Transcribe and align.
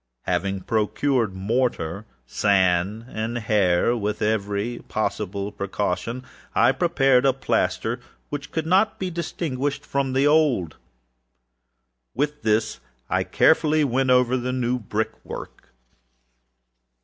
Having 0.23 0.61
procured 0.61 1.35
mortar, 1.35 2.07
sand, 2.25 3.05
and 3.07 3.37
hair, 3.37 3.95
with 3.95 4.19
every 4.19 4.79
possible 4.87 5.51
precaution, 5.51 6.23
I 6.55 6.71
prepared 6.71 7.23
a 7.23 7.33
plaster 7.33 7.99
which 8.29 8.49
could 8.49 8.65
not 8.65 8.97
be 8.97 9.11
distinguished 9.11 9.85
from 9.85 10.13
the 10.13 10.25
old, 10.25 10.71
and 10.73 10.79
with 12.15 12.41
this 12.41 12.79
I 13.11 13.19
very 13.21 13.25
carefully 13.35 13.83
went 13.83 14.09
over 14.09 14.37
the 14.37 14.51
new 14.51 14.79
brickwork. 14.79 15.71